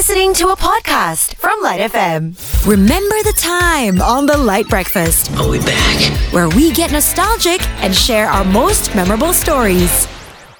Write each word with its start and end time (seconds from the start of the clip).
listening 0.00 0.32
to 0.32 0.48
a 0.48 0.56
podcast 0.56 1.34
from 1.34 1.60
LITE 1.62 1.92
FM. 1.92 2.66
Remember 2.66 3.16
the 3.22 3.34
time 3.36 4.00
on 4.00 4.24
the 4.24 4.34
LITE 4.34 4.66
Breakfast, 4.66 5.30
Are 5.32 5.46
we 5.46 5.58
back? 5.58 6.32
where 6.32 6.48
we 6.48 6.72
get 6.72 6.90
nostalgic 6.90 7.60
and 7.82 7.94
share 7.94 8.26
our 8.26 8.42
most 8.46 8.94
memorable 8.94 9.34
stories. 9.34 10.08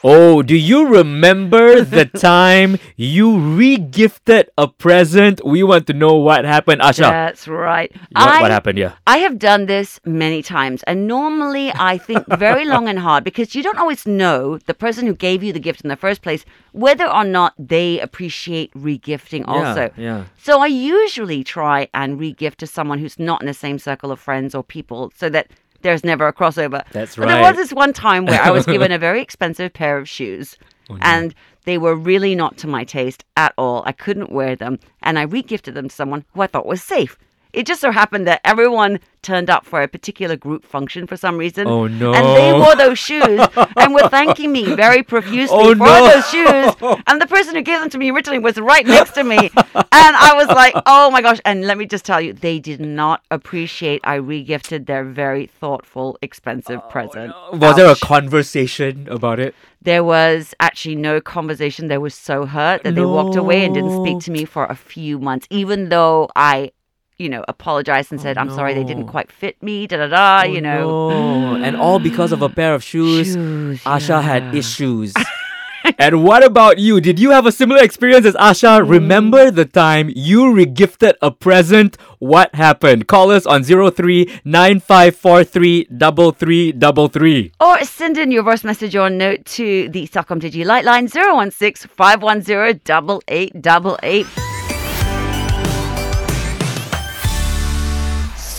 Oh, 0.03 0.43
do 0.43 0.57
you 0.57 0.87
remember 0.87 1.83
the 1.83 2.05
time 2.17 2.79
you 2.97 3.39
re-gifted 3.39 4.51
a 4.57 4.67
present? 4.67 5.45
We 5.45 5.63
want 5.63 5.87
to 5.89 5.93
know 5.93 6.15
what 6.15 6.45
happened, 6.45 6.81
Asha. 6.81 7.01
That's 7.01 7.47
right. 7.47 7.93
what, 7.93 8.09
I, 8.15 8.41
what 8.41 8.51
happened? 8.51 8.79
Yeah. 8.79 8.95
I 9.07 9.19
have 9.19 9.39
done 9.39 9.67
this 9.67 10.01
many 10.05 10.43
times, 10.43 10.83
and 10.85 11.07
normally 11.07 11.71
I 11.75 11.99
think 11.99 12.27
very 12.39 12.65
long 12.65 12.89
and 12.89 12.99
hard 12.99 13.25
because 13.25 13.55
you 13.55 13.63
don't 13.63 13.79
always 13.79 14.07
know 14.07 14.59
the 14.59 14.75
person 14.75 15.07
who 15.07 15.15
gave 15.15 15.43
you 15.43 15.53
the 15.53 15.61
gift 15.61 15.83
in 15.83 15.89
the 15.89 15.97
first 15.97 16.23
place 16.23 16.45
whether 16.73 17.07
or 17.07 17.25
not 17.25 17.53
they 17.59 18.01
appreciate 18.01 18.73
regifting 18.75 19.45
also. 19.47 19.91
yeah. 19.97 20.25
So 20.39 20.61
I 20.61 20.67
usually 20.67 21.45
try 21.45 21.89
and 21.93 22.19
regift 22.19 22.57
to 22.57 22.67
someone 22.67 22.99
who's 22.99 23.19
not 23.19 23.43
in 23.43 23.47
the 23.47 23.55
same 23.55 23.79
circle 23.79 24.13
of 24.13 24.21
friends 24.21 24.55
or 24.55 24.63
people 24.63 25.13
so 25.17 25.29
that 25.29 25.49
there's 25.83 26.05
never 26.05 26.27
a 26.27 26.33
crossover. 26.33 26.85
That's 26.93 27.17
But 27.17 27.27
There 27.29 27.43
was 27.43 27.57
this 27.57 27.73
one 27.73 27.93
time 27.93 28.27
where 28.27 28.41
I 28.41 28.51
was 28.51 28.67
given 28.75 28.93
a 28.93 28.99
very 28.99 29.21
expensive 29.21 29.73
pair 29.73 29.99
of 29.99 30.09
shoes 30.09 30.57
Oh, 30.91 30.99
and 31.01 31.35
they 31.65 31.79
were 31.79 31.95
really 31.95 32.35
not 32.35 32.57
to 32.59 32.67
my 32.67 32.85
taste 32.85 33.25
at 33.37 33.55
all. 33.57 33.83
I 33.87 33.93
couldn't 33.93 34.33
wear 34.33 34.57
them 34.57 34.79
and 35.03 35.19
I 35.19 35.27
regifted 35.27 35.75
them 35.75 35.89
to 35.89 35.95
someone 35.95 36.25
who 36.35 36.41
I 36.41 36.47
thought 36.47 36.67
was 36.67 36.83
safe. 36.83 37.17
It 37.53 37.67
just 37.67 37.81
so 37.81 37.91
happened 37.91 38.27
that 38.27 38.41
everyone 38.45 39.01
turned 39.23 39.51
up 39.51 39.67
for 39.67 39.83
a 39.83 39.89
particular 39.89 40.35
group 40.37 40.65
function 40.65 41.07
for 41.07 41.17
some 41.17 41.37
reason. 41.37 41.67
Oh, 41.67 41.87
no. 41.87 42.15
And 42.15 42.27
they 42.37 42.53
wore 42.53 42.75
those 42.75 42.99
shoes 42.99 43.41
and 43.77 43.93
were 43.95 44.09
thanking 44.09 44.51
me 44.51 44.75
very 44.75 45.03
profusely 45.15 45.57
Oh, 45.59 45.73
for 45.73 45.85
no. 45.85 46.09
those 46.09 46.27
shoes. 46.31 47.01
And 47.07 47.21
the 47.21 47.27
person 47.27 47.55
who 47.55 47.63
gave 47.63 47.81
them 47.81 47.91
to 47.91 47.99
me 47.99 48.11
originally 48.11 48.39
was 48.39 48.57
right 48.57 48.87
next 48.87 49.13
to 49.13 49.25
me. 49.25 49.37
And 49.37 50.17
I 50.17 50.33
was 50.35 50.49
like, 50.49 50.75
oh 50.87 51.11
my 51.11 51.21
gosh. 51.21 51.39
And 51.45 51.67
let 51.67 51.77
me 51.77 51.85
just 51.87 52.05
tell 52.05 52.21
you, 52.21 52.33
they 52.33 52.59
did 52.59 52.81
not 52.81 53.23
appreciate 53.31 54.01
I 54.05 54.19
regifted 54.19 54.87
their 54.87 55.05
very 55.05 55.47
thoughtful, 55.47 56.17
expensive 56.23 56.81
oh, 56.83 56.89
present. 56.89 57.35
Was 57.53 57.77
there 57.77 57.91
a 57.91 57.97
conversation 57.97 59.07
about 59.11 59.39
it? 59.39 59.55
There 59.83 60.05
was 60.05 60.55
actually 60.61 60.97
no 60.97 61.21
conversation. 61.21 61.89
They 61.89 61.99
were 61.99 62.11
so 62.11 62.47
hurt 62.47 62.85
that 62.85 62.95
they 62.95 63.05
walked 63.05 63.37
away 63.37 63.65
and 63.65 63.75
didn't 63.75 64.03
speak 64.03 64.21
to 64.21 64.31
me 64.31 64.45
for 64.45 64.65
a 64.67 64.75
few 64.75 65.19
months, 65.19 65.47
even 65.51 65.89
though 65.89 66.29
I, 66.37 66.73
you 67.21 67.29
know, 67.29 67.45
apologized 67.47 68.11
and 68.11 68.21
oh, 68.21 68.23
said, 68.23 68.39
I'm 68.39 68.51
sorry 68.51 68.73
they 68.75 68.85
didn't 68.85 69.07
quite 69.07 69.31
fit 69.31 69.63
me, 69.63 69.87
da 69.87 69.99
da 69.99 70.07
da, 70.09 70.43
oh, 70.45 70.53
you 70.53 70.61
know. 70.61 70.91
Oh, 70.91 71.57
no. 71.57 71.63
and 71.65 71.77
all 71.77 71.99
because 71.99 72.33
of 72.33 72.41
a 72.41 72.49
pair 72.49 72.75
of 72.75 72.83
shoes. 72.83 73.35
Shoes, 73.35 73.83
Asha 73.85 74.23
had 74.23 74.55
issues. 74.55 75.13
and 75.99 76.25
what 76.25 76.43
about 76.43 76.79
you? 76.79 77.01
Did 77.01 77.19
you 77.19 77.31
have 77.31 77.45
a 77.45 77.53
similar 77.53 77.83
experience 77.83 78.25
as 78.25 78.35
Asha? 78.35 78.81
Mm. 78.81 78.89
Remember 78.89 79.51
the 79.51 79.67
time 79.67 80.11
you 80.15 80.45
regifted 80.45 81.15
a 81.21 81.31
present? 81.31 81.99
What 82.19 82.55
happened? 82.55 83.07
Call 83.07 83.31
us 83.31 83.45
on 83.45 83.65
03 83.65 84.41
9543 84.45 85.85
3333. 85.91 87.53
Or 87.61 87.85
send 87.85 88.17
in 88.17 88.31
your 88.31 88.43
voice 88.43 88.65
message 88.65 88.97
or 88.97 89.11
note 89.11 89.45
to 89.57 89.91
the 89.91 90.09
Celcom 90.09 90.41
Digi 90.41 90.65
LITE 90.65 90.85
line 90.87 91.07
016 91.09 91.91
510 91.95 92.81
8888. 93.29 94.50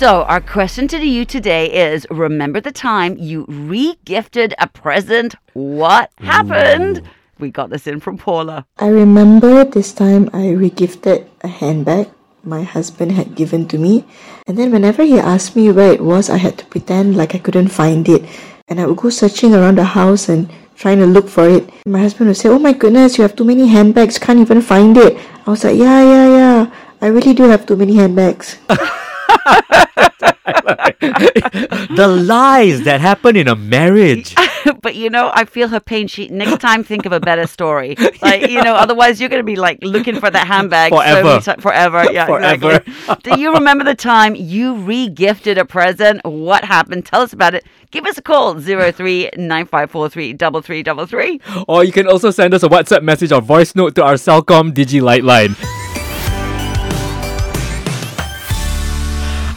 So, 0.02 0.24
our 0.24 0.42
question 0.42 0.88
to 0.88 0.98
you 0.98 1.26
today 1.26 1.70
is 1.94 2.08
Remember 2.10 2.60
the 2.60 2.72
time 2.72 3.20
you 3.20 3.46
re 3.48 4.00
gifted 4.04 4.56
a 4.58 4.66
present? 4.66 5.36
What 5.54 6.10
happened? 6.18 7.08
We 7.38 7.52
got 7.52 7.70
this 7.70 7.86
in 7.86 8.00
from 8.00 8.18
Paula. 8.18 8.66
I 8.80 8.88
remember 8.88 9.64
this 9.64 9.94
time 9.94 10.28
I 10.34 10.58
regifted 10.58 11.28
a 11.42 11.48
handbag 11.48 12.10
my 12.42 12.64
husband 12.64 13.12
had 13.12 13.36
given 13.36 13.68
to 13.68 13.78
me. 13.78 14.04
And 14.48 14.58
then 14.58 14.72
whenever 14.72 15.04
he 15.04 15.20
asked 15.20 15.56
me 15.56 15.72
where 15.72 15.94
it 15.94 16.02
was, 16.02 16.32
I 16.32 16.38
had 16.38 16.58
to 16.58 16.66
pretend 16.66 17.16
like 17.16 17.36
I 17.36 17.38
couldn't 17.38 17.68
find 17.68 18.10
it. 18.10 18.26
And 18.68 18.82
I 18.82 18.88
would 18.88 18.98
go 18.98 19.12
searching 19.12 19.54
around 19.54 19.78
the 19.78 19.84
house 19.84 20.30
and 20.30 20.50
trying 20.74 20.98
to 20.98 21.06
look 21.06 21.30
for 21.30 21.48
it. 21.48 21.70
My 21.86 22.00
husband 22.00 22.28
would 22.28 22.38
say, 22.38 22.50
Oh 22.50 22.58
my 22.58 22.74
goodness, 22.74 23.20
you 23.20 23.22
have 23.22 23.36
too 23.36 23.46
many 23.46 23.68
handbags, 23.68 24.18
can't 24.18 24.40
even 24.40 24.64
find 24.64 24.98
it. 24.98 25.16
I 25.46 25.52
was 25.52 25.64
like, 25.64 25.78
Yeah, 25.78 26.02
yeah, 26.02 26.28
yeah. 26.38 26.72
I 27.02 27.06
really 27.14 27.36
do 27.36 27.44
have 27.44 27.68
too 27.68 27.76
many 27.76 27.98
handbags. 27.98 28.58
the 31.02 32.08
lies 32.26 32.84
that 32.84 33.00
happen 33.02 33.36
in 33.36 33.48
a 33.48 33.56
marriage. 33.56 34.36
but 34.82 34.96
you 34.96 35.10
know, 35.10 35.32
I 35.34 35.46
feel 35.46 35.68
her 35.70 35.80
pain. 35.80 36.08
She 36.08 36.28
next 36.30 36.60
time 36.62 36.84
think 36.84 37.06
of 37.06 37.12
a 37.12 37.20
better 37.20 37.48
story. 37.48 37.96
Like 38.22 38.50
you 38.50 38.62
know, 38.62 38.76
otherwise 38.76 39.20
you're 39.20 39.30
gonna 39.30 39.42
be 39.44 39.56
like 39.56 39.80
looking 39.82 40.20
for 40.20 40.30
that 40.30 40.46
handbag 40.48 40.92
so 40.92 40.98
Forever. 41.00 41.24
many 41.24 41.42
ti- 41.42 41.60
forever. 41.62 42.06
Yeah, 42.12 42.26
Forever. 42.28 42.76
exactly. 42.84 43.16
Do 43.24 43.40
you 43.40 43.54
remember 43.54 43.84
the 43.84 43.96
time 43.96 44.36
you 44.36 44.76
re-gifted 44.76 45.58
a 45.58 45.66
present? 45.66 46.24
What 46.24 46.64
happened? 46.64 47.06
Tell 47.08 47.22
us 47.22 47.34
about 47.34 47.56
it. 47.56 47.66
Give 47.90 48.06
us 48.06 48.18
a 48.18 48.22
call 48.22 48.60
03 48.62 49.32
9543 49.38 50.34
3333. 50.34 51.42
Or 51.68 51.84
you 51.84 51.92
can 51.92 52.08
also 52.08 52.30
send 52.32 52.54
us 52.54 52.62
a 52.64 52.70
WhatsApp 52.70 53.02
message 53.02 53.32
or 53.32 53.42
voice 53.42 53.76
note 53.76 53.96
to 53.96 54.04
our 54.04 54.14
Celcom 54.14 54.72
Digi 54.72 55.02
LITE 55.02 55.24
line. 55.24 55.56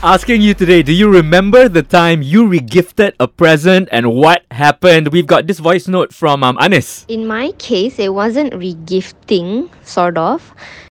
Asking 0.05 0.43
you 0.43 0.53
today, 0.53 0.83
do 0.83 0.93
you 0.93 1.09
remember 1.09 1.67
the 1.67 1.81
time 1.81 2.21
you 2.21 2.45
regifted 2.45 3.17
a 3.19 3.27
present 3.27 3.89
and 3.91 4.13
what 4.13 4.45
happened? 4.51 5.09
We've 5.09 5.27
got 5.27 5.47
this 5.47 5.61
voice 5.61 5.89
note 5.89 6.13
from 6.13 6.45
um, 6.45 6.59
Anis. 6.61 7.07
In 7.09 7.27
my 7.27 7.53
case, 7.57 7.99
it 7.99 8.13
wasn't 8.13 8.53
regifting, 8.53 9.73
sort 9.81 10.19
of. 10.19 10.45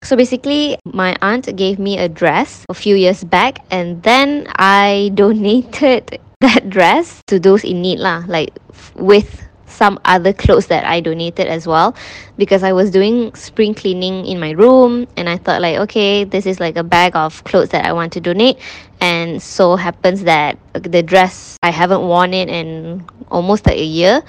So 0.02 0.16
basically, 0.16 0.78
my 0.86 1.14
aunt 1.20 1.44
gave 1.56 1.78
me 1.78 1.98
a 1.98 2.08
dress 2.08 2.64
a 2.70 2.74
few 2.74 2.96
years 2.96 3.22
back, 3.22 3.58
and 3.70 4.02
then 4.02 4.48
I 4.56 5.12
donated 5.14 6.18
that 6.40 6.70
dress 6.70 7.20
to 7.26 7.38
those 7.38 7.64
in 7.64 7.82
need, 7.82 8.00
lah, 8.00 8.24
like 8.26 8.56
with 8.96 9.44
some 9.72 9.98
other 10.04 10.32
clothes 10.32 10.66
that 10.66 10.84
I 10.84 11.00
donated 11.00 11.46
as 11.46 11.66
well 11.66 11.96
because 12.36 12.62
I 12.62 12.72
was 12.72 12.90
doing 12.90 13.34
spring 13.34 13.74
cleaning 13.74 14.26
in 14.26 14.38
my 14.38 14.50
room 14.50 15.06
and 15.16 15.28
I 15.28 15.38
thought 15.38 15.60
like 15.62 15.78
okay 15.80 16.24
this 16.24 16.46
is 16.46 16.60
like 16.60 16.76
a 16.76 16.84
bag 16.84 17.16
of 17.16 17.42
clothes 17.44 17.70
that 17.70 17.84
I 17.84 17.92
want 17.92 18.12
to 18.14 18.20
donate 18.20 18.58
and 19.00 19.42
so 19.42 19.76
happens 19.76 20.24
that 20.24 20.58
the 20.74 21.02
dress 21.02 21.56
I 21.62 21.70
haven't 21.70 22.02
worn 22.02 22.34
it 22.34 22.48
in 22.48 23.04
almost 23.30 23.66
like 23.66 23.78
a 23.78 23.84
year 23.84 24.22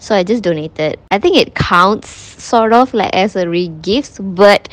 so 0.00 0.14
I 0.14 0.24
just 0.24 0.42
donated. 0.42 0.98
I 1.10 1.18
think 1.18 1.36
it 1.36 1.54
counts 1.54 2.08
sort 2.42 2.72
of 2.72 2.92
like 2.94 3.14
as 3.14 3.36
a 3.36 3.46
re-gift, 3.48 4.18
but 4.34 4.68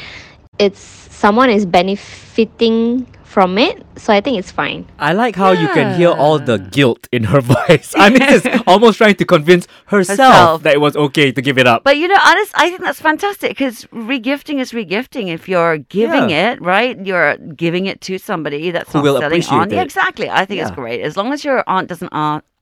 it's 0.57 0.79
someone 0.79 1.49
is 1.49 1.65
benefiting 1.65 3.05
from 3.27 3.57
it, 3.57 3.83
so 3.97 4.13
I 4.13 4.21
think 4.21 4.39
it's 4.39 4.51
fine. 4.51 4.85
I 4.97 5.11
like 5.13 5.35
how 5.35 5.51
you 5.51 5.67
can 5.69 5.95
hear 5.99 6.09
all 6.09 6.39
the 6.39 6.57
guilt 6.57 7.07
in 7.11 7.25
her 7.25 7.41
voice. 7.55 7.93
Anis 7.95 8.45
is 8.45 8.61
almost 8.67 8.97
trying 8.97 9.15
to 9.15 9.25
convince 9.25 9.67
herself, 9.87 10.17
Herself. 10.33 10.63
that 10.63 10.73
it 10.75 10.81
was 10.81 10.95
okay 10.95 11.31
to 11.33 11.41
give 11.41 11.57
it 11.57 11.67
up. 11.67 11.83
But 11.83 11.97
you 11.97 12.07
know, 12.07 12.17
honest, 12.25 12.51
I 12.55 12.69
think 12.69 12.81
that's 12.81 13.01
fantastic 13.01 13.49
because 13.51 13.83
regifting 13.93 14.59
is 14.59 14.71
regifting. 14.71 15.27
If 15.27 15.49
you're 15.49 15.77
giving 15.77 16.29
Yeah. 16.29 16.53
it, 16.53 16.61
right, 16.61 16.97
you're 17.05 17.35
giving 17.37 17.85
it 17.85 17.99
to 18.07 18.17
somebody 18.17 18.71
that's 18.71 18.91
Who 18.93 18.99
not 18.99 19.03
will 19.03 19.13
selling 19.19 19.27
appreciate 19.27 19.57
on. 19.59 19.69
Yeah, 19.71 19.81
it. 19.81 19.83
exactly. 19.83 20.29
I 20.29 20.45
think 20.45 20.61
it's 20.61 20.71
great 20.71 21.01
as 21.01 21.17
long 21.17 21.33
as 21.33 21.43
your 21.43 21.63
aunt 21.67 21.89
doesn't 21.89 22.09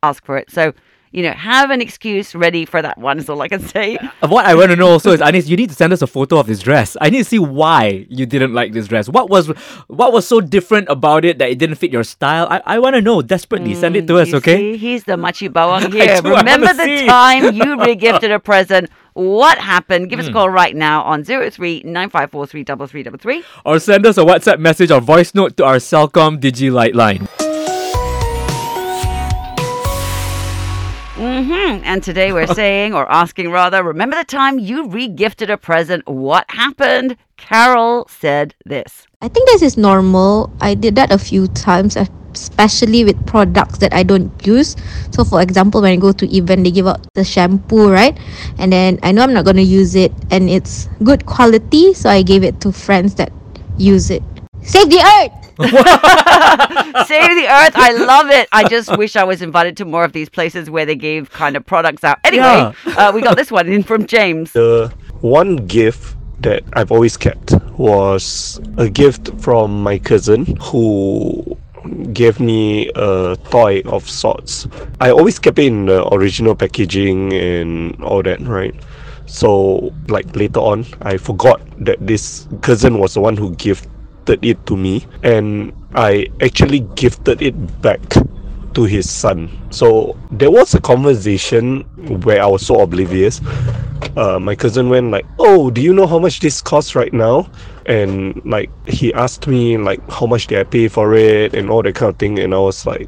ask 0.03 0.25
for 0.25 0.37
it. 0.37 0.49
So, 0.51 0.73
you 1.15 1.23
know, 1.23 1.31
have 1.31 1.71
an 1.71 1.79
excuse 1.79 2.35
ready 2.35 2.65
for 2.65 2.81
that 2.81 2.97
one. 2.97 3.17
Is 3.19 3.29
all 3.29 3.41
I 3.41 3.47
can 3.47 3.61
say. 3.61 3.97
What 4.35 4.45
I 4.45 4.53
want 4.55 4.71
to 4.71 4.75
know 4.75 4.89
also 4.89 5.11
is, 5.11 5.21
Anis, 5.21 5.47
you 5.47 5.55
need 5.55 5.69
to 5.69 5.75
send 5.75 5.93
us 5.93 6.01
a 6.01 6.07
photo 6.07 6.39
of 6.39 6.47
this 6.47 6.59
dress. 6.59 6.97
I 6.99 7.09
need 7.09 7.19
to 7.19 7.23
see 7.23 7.39
why 7.39 8.05
you 8.09 8.25
didn't 8.25 8.53
like 8.53 8.73
this 8.73 8.87
dress. 8.87 9.07
What 9.07 9.29
was 9.29 9.47
what 9.87 10.11
was 10.11 10.27
so 10.27 10.41
different 10.41 10.89
about 10.89 11.23
it 11.23 11.37
that 11.39 11.49
it 11.49 11.57
didn't 11.57 11.77
fit 11.77 11.91
your 11.91 12.03
style? 12.03 12.47
I, 12.49 12.61
I 12.65 12.79
want 12.79 12.95
to 12.95 13.01
know 13.01 13.21
desperately. 13.21 13.75
Send 13.75 13.95
it 13.95 14.07
to 14.07 14.17
us, 14.17 14.33
okay? 14.33 14.57
see, 14.57 14.77
he's 14.77 15.05
the 15.05 15.13
makcik 15.15 15.49
bawang 15.49 15.93
here. 15.93 16.21
do, 16.21 16.35
Remember 16.35 16.73
the 16.73 16.83
see. 16.83 17.05
time 17.07 17.55
you 17.55 17.77
regifted 17.89 18.35
a 18.35 18.39
present? 18.39 18.89
What 19.13 19.57
happened? 19.57 20.05
Hmm. 20.05 20.09
Give 20.09 20.19
us 20.19 20.27
a 20.27 20.33
call 20.33 20.49
right 20.49 20.75
now 20.75 21.03
on 21.03 21.23
03 21.23 21.83
9543 21.85 22.63
3333. 22.65 23.43
Or 23.63 23.79
send 23.79 24.05
us 24.05 24.17
a 24.17 24.25
WhatsApp 24.25 24.59
message 24.59 24.91
or 24.91 24.99
voice 24.99 25.33
note 25.33 25.55
to 25.57 25.63
our 25.63 25.77
Celcom 25.77 26.39
Digi 26.41 26.69
LITE 26.69 26.95
line. 26.95 27.29
Hmm 31.35 31.83
And 31.83 32.01
today 32.01 32.31
we're 32.31 32.47
saying, 32.63 32.93
or 32.93 33.11
asking 33.11 33.51
rather, 33.51 33.83
remember 33.83 34.15
the 34.15 34.23
time 34.23 34.57
you 34.57 34.87
regifted 34.87 35.51
a 35.51 35.57
present? 35.57 36.07
What 36.07 36.45
happened? 36.47 37.17
Carol 37.35 38.07
said 38.07 38.55
this. 38.65 39.05
I 39.21 39.27
think 39.27 39.49
this 39.49 39.61
is 39.61 39.75
normal. 39.75 40.49
I 40.61 40.75
did 40.75 40.95
that 40.95 41.11
a 41.11 41.17
few 41.17 41.47
times, 41.47 41.97
especially 42.31 43.03
with 43.03 43.19
products 43.27 43.79
that 43.79 43.93
I 43.93 44.03
don't 44.03 44.31
use. 44.47 44.77
So, 45.11 45.25
for 45.25 45.41
example, 45.41 45.81
when 45.81 45.91
I 45.91 45.97
go 45.97 46.13
to 46.13 46.25
event, 46.33 46.63
they 46.63 46.71
give 46.71 46.87
out 46.87 47.05
the 47.15 47.25
shampoo, 47.25 47.91
right? 47.91 48.17
And 48.57 48.71
then 48.71 48.99
I 49.03 49.11
know 49.11 49.23
I'm 49.23 49.33
not 49.33 49.43
going 49.43 49.57
to 49.57 49.67
use 49.67 49.93
it, 49.95 50.13
and 50.31 50.49
it's 50.49 50.87
good 51.03 51.25
quality, 51.25 51.93
so 51.93 52.09
I 52.09 52.21
gave 52.21 52.45
it 52.45 52.61
to 52.61 52.71
friends 52.71 53.15
that 53.15 53.33
use 53.77 54.09
it. 54.09 54.23
Save 54.61 54.89
the 54.89 55.03
earth! 55.03 55.44
Save 57.07 57.35
the 57.35 57.47
earth. 57.49 57.75
I 57.75 57.93
love 57.97 58.29
it. 58.29 58.49
I 58.51 58.67
just 58.67 58.97
wish 58.97 59.15
I 59.15 59.23
was 59.23 59.41
invited 59.41 59.77
to 59.77 59.85
more 59.85 60.03
of 60.03 60.11
these 60.13 60.29
places 60.29 60.69
where 60.69 60.85
they 60.85 60.95
gave 60.95 61.31
kind 61.31 61.55
of 61.55 61.65
products 61.65 62.03
out. 62.03 62.19
Anyway, 62.23 62.73
uh, 62.97 63.11
we 63.13 63.21
got 63.21 63.37
this 63.37 63.51
one 63.51 63.67
in 63.67 63.83
from 63.83 64.05
James. 64.05 64.51
The 64.51 64.93
one 65.21 65.55
gift 65.67 66.15
that 66.41 66.63
I've 66.73 66.91
always 66.91 67.17
kept 67.17 67.53
was 67.77 68.59
a 68.77 68.89
gift 68.89 69.31
from 69.39 69.81
my 69.81 69.97
cousin 69.97 70.57
who 70.61 71.57
gave 72.13 72.39
me 72.39 72.89
a 72.95 73.37
toy 73.49 73.81
of 73.85 74.09
sorts. 74.09 74.67
I 74.99 75.11
always 75.11 75.39
kept 75.39 75.59
it 75.59 75.67
in 75.67 75.85
the 75.85 76.07
original 76.13 76.55
packaging 76.55 77.33
and 77.33 78.03
all 78.03 78.23
that, 78.23 78.41
right? 78.41 78.75
So, 79.25 79.93
like 80.07 80.35
later 80.35 80.59
on, 80.59 80.85
I 81.01 81.17
forgot 81.17 81.61
that 81.83 82.05
this 82.05 82.47
cousin 82.61 82.99
was 82.99 83.13
the 83.15 83.21
one 83.21 83.37
who 83.37 83.55
gifted 84.25 84.45
it 84.45 84.65
to 84.67 84.75
me, 84.75 85.05
and 85.23 85.71
I 85.93 86.27
actually 86.41 86.79
gifted 86.95 87.41
it 87.41 87.53
back 87.81 88.01
to 88.73 88.83
his 88.83 89.09
son. 89.09 89.49
So 89.69 90.17
there 90.31 90.51
was 90.51 90.73
a 90.73 90.81
conversation 90.81 91.81
where 92.23 92.41
I 92.41 92.47
was 92.47 92.65
so 92.65 92.81
oblivious. 92.81 93.39
Uh, 94.17 94.39
my 94.39 94.55
cousin 94.55 94.89
went 94.89 95.11
like, 95.11 95.25
"Oh, 95.39 95.69
do 95.69 95.81
you 95.81 95.93
know 95.93 96.07
how 96.07 96.19
much 96.19 96.39
this 96.39 96.61
costs 96.61 96.95
right 96.95 97.13
now?" 97.13 97.47
And 97.85 98.41
like 98.45 98.69
he 98.87 99.13
asked 99.13 99.47
me 99.47 99.77
like 99.77 100.01
how 100.09 100.25
much 100.25 100.47
did 100.47 100.59
I 100.59 100.63
pay 100.63 100.87
for 100.87 101.13
it 101.13 101.53
and 101.53 101.69
all 101.69 101.83
that 101.83 101.95
kind 101.95 102.09
of 102.09 102.17
thing, 102.17 102.39
and 102.39 102.53
I 102.53 102.59
was 102.59 102.85
like, 102.85 103.07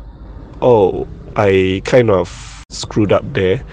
"Oh, 0.61 1.07
I 1.35 1.81
kind 1.83 2.09
of 2.09 2.29
screwed 2.69 3.11
up 3.11 3.23
there 3.33 3.63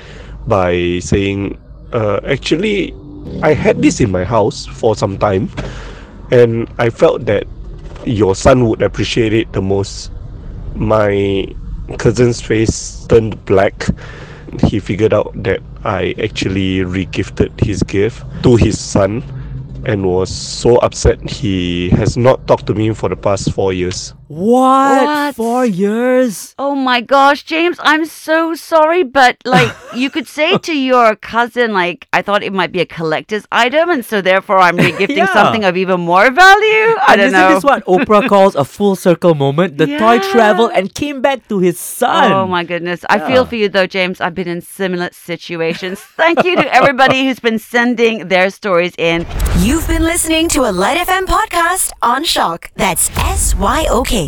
by 0.47 1.01
saying, 1.01 1.59
uh, 1.93 2.21
actually, 2.27 2.95
I 3.43 3.55
had 3.55 3.81
this 3.81 4.01
in 4.01 4.11
my 4.11 4.25
house 4.25 4.67
for 4.67 4.95
some 4.95 5.17
time, 5.19 5.49
and 6.35 6.67
I 6.79 6.91
felt 6.91 7.27
that 7.27 7.47
your 8.05 8.35
son 8.35 8.67
would 8.69 8.83
appreciate 8.83 9.33
it 9.33 9.53
the 9.55 9.63
most." 9.63 10.11
My 10.75 11.47
cousin's 11.99 12.41
face 12.43 13.07
turned 13.07 13.39
black. 13.47 13.87
He 14.67 14.81
figured 14.81 15.15
out 15.15 15.31
that 15.47 15.61
I 15.85 16.15
actually 16.19 16.83
regifted 16.83 17.55
his 17.63 17.83
gift 17.85 18.27
to 18.43 18.57
his 18.57 18.81
son 18.81 19.23
and 19.87 20.07
was 20.07 20.31
so 20.35 20.77
upset 20.79 21.21
he 21.29 21.91
has 21.91 22.17
not 22.17 22.47
talked 22.49 22.67
to 22.67 22.75
me 22.75 22.91
for 22.95 23.09
the 23.09 23.17
past 23.17 23.53
four 23.53 23.73
years. 23.73 24.15
What? 24.29 25.05
What? 25.05 25.35
Four 25.37 25.67
years? 25.67 26.55
Oh 26.59 26.75
my 26.75 27.01
gosh, 27.01 27.43
James, 27.45 27.77
I'm 27.81 28.05
so 28.07 28.55
sorry, 28.55 29.03
but 29.03 29.37
like 29.45 29.73
you 29.95 30.09
could 30.11 30.27
say 30.27 30.57
to 30.59 30.77
your 30.77 31.15
cousin, 31.17 31.73
like, 31.73 32.07
I 32.13 32.23
thought 32.23 32.43
it 32.43 32.53
might 32.53 32.73
be 32.73 32.81
a 32.81 32.87
collector's 32.87 33.47
item, 33.53 33.91
and 33.91 34.05
so 34.05 34.21
therefore 34.21 34.59
I'm 34.59 34.77
regifting 34.79 35.17
Yeah. 35.17 35.33
something 35.33 35.65
of 35.65 35.77
even 35.77 36.01
more 36.01 36.31
value. 36.31 36.89
I 37.05 37.05
And 37.13 37.17
don't 37.19 37.27
isn't 37.29 37.39
know. 37.41 37.49
this 37.51 37.59
is 37.59 37.65
what 37.65 37.85
Oprah 37.87 38.29
calls 38.33 38.55
a 38.57 38.65
full 38.65 38.97
circle 38.97 39.35
moment? 39.35 39.77
The 39.79 39.87
toy 39.99 40.19
traveled 40.33 40.71
and 40.75 40.95
came 40.95 41.21
back 41.21 41.47
to 41.49 41.59
his 41.59 41.79
son. 41.79 42.33
Oh 42.33 42.47
my 42.47 42.65
goodness. 42.65 43.05
I 43.11 43.19
feel 43.29 43.45
for 43.45 43.57
you 43.57 43.69
though, 43.69 43.87
James. 43.87 44.21
I've 44.21 44.35
been 44.35 44.49
in 44.49 44.61
similar 44.63 45.11
situations. 45.13 46.01
Thank 46.01 46.45
you 46.45 46.57
to 46.57 46.75
everybody 46.75 47.27
who's 47.27 47.41
been 47.41 47.59
sending 47.59 48.29
their 48.29 48.49
stories 48.51 48.95
in. 48.97 49.27
You've 49.61 49.87
been 49.87 50.03
listening 50.03 50.49
to 50.57 50.63
a 50.65 50.73
LITE 50.73 51.07
FM 51.07 51.25
podcast 51.27 51.93
on 52.03 52.25
SYOK. 52.25 52.71
That's 52.75 53.11
S 53.19 53.55
Y 53.55 53.87
O 53.91 54.03
K. 54.03 54.24